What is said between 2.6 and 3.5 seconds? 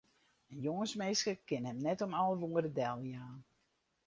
deljaan.